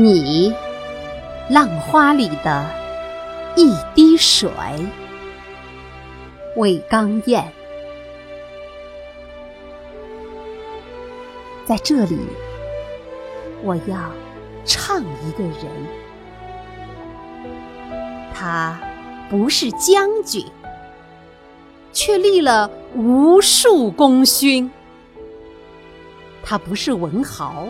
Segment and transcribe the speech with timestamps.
[0.00, 0.54] 你，
[1.50, 2.64] 浪花里的
[3.56, 4.48] 一滴水。
[6.54, 7.52] 魏刚燕，
[11.66, 12.16] 在这里，
[13.64, 13.98] 我要
[14.64, 15.64] 唱一个人。
[18.32, 18.78] 他
[19.28, 20.46] 不是将军，
[21.92, 24.70] 却立了无数功勋；
[26.44, 27.66] 他不是文豪。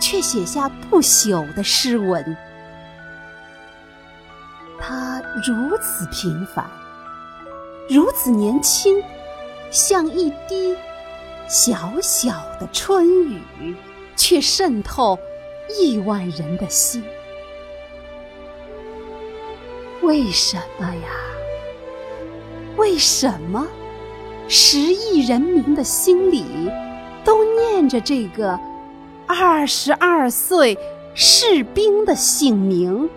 [0.00, 2.36] 却写下不朽的诗文。
[4.80, 6.64] 他如此平凡，
[7.88, 9.02] 如此年轻，
[9.70, 10.74] 像一滴
[11.46, 13.76] 小小的春雨，
[14.16, 15.18] 却渗透
[15.68, 17.04] 亿万人的心。
[20.02, 21.10] 为什么呀？
[22.76, 23.68] 为什么
[24.48, 26.70] 十亿人民的心里
[27.22, 28.58] 都念着这个？
[29.32, 30.76] 二十二岁
[31.14, 33.08] 士兵的姓名，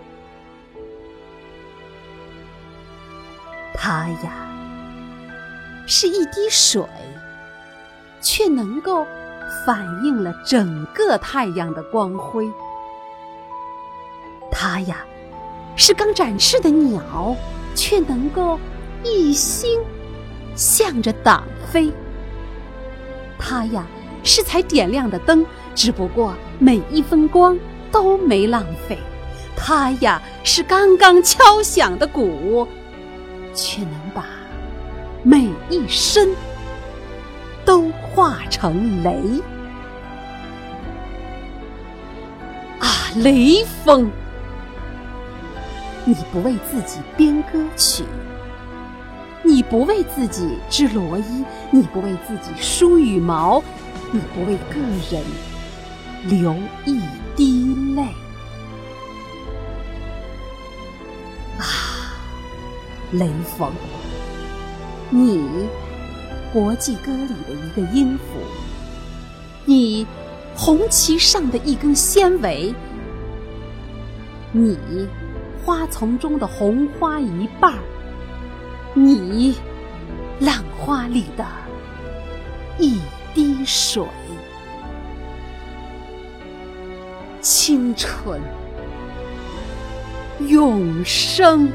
[3.74, 4.48] 他呀，
[5.88, 6.84] 是一滴水，
[8.20, 9.04] 却能够
[9.66, 12.48] 反映了整个太阳的光辉。
[14.52, 15.04] 他呀，
[15.74, 17.34] 是刚展翅的鸟，
[17.74, 18.56] 却能够
[19.02, 19.80] 一心
[20.54, 21.92] 向着党飞。
[23.36, 23.84] 他呀。
[24.26, 25.44] 是才点亮的灯，
[25.74, 27.58] 只不过每一分光
[27.90, 28.98] 都没浪费。
[29.56, 32.66] 它呀是刚刚敲响的鼓，
[33.54, 34.26] 却能把
[35.22, 36.28] 每一声
[37.64, 39.10] 都化成雷。
[42.80, 44.10] 啊，雷锋，
[46.04, 48.04] 你不为自己编歌曲。
[49.46, 53.62] 你不为自己织罗衣，你不为自己梳羽毛，
[54.10, 54.80] 你不为个
[55.10, 55.22] 人
[56.26, 57.00] 流一
[57.36, 58.02] 滴泪。
[61.58, 61.64] 啊，
[63.12, 63.70] 雷锋，
[65.10, 65.48] 你
[66.52, 68.40] 国际歌里的一个音符，
[69.66, 70.06] 你
[70.56, 72.74] 红旗上的一根纤维，
[74.52, 74.78] 你
[75.62, 77.78] 花丛中的红花一瓣儿。
[78.94, 79.56] 你，
[80.40, 81.44] 浪花里的
[82.78, 83.00] 一
[83.34, 84.02] 滴水，
[87.44, 88.40] 青春，
[90.48, 91.70] 永生，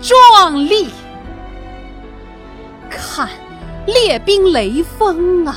[0.00, 0.86] 壮丽。
[2.88, 3.28] 看，
[3.84, 5.56] 列兵雷锋啊，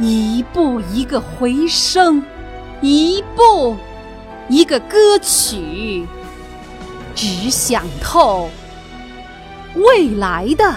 [0.00, 2.20] 一步一个回声，
[2.80, 3.76] 一步
[4.48, 6.04] 一个歌曲。
[7.14, 8.50] 只想透
[9.76, 10.74] 未来的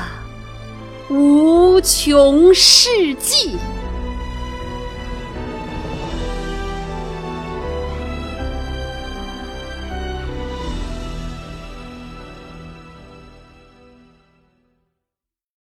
[1.09, 3.57] 无穷世纪。